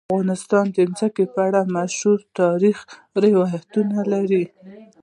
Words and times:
افغانستان 0.13 0.65
د 0.75 0.77
ځمکه 0.97 1.23
په 1.33 1.39
اړه 1.47 1.61
مشهور 1.75 2.19
تاریخی 2.39 2.85
روایتونه 3.23 3.99
لري. 4.13 4.43